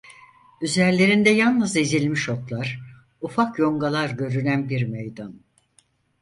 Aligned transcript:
Üzerlerinde 0.61 1.29
yalnız 1.29 1.77
ezilmiş 1.77 2.29
otlar, 2.29 2.79
ufak 3.21 3.59
yongalar 3.59 4.09
görülen 4.09 4.69
bir 4.69 4.83
meydan… 4.87 5.33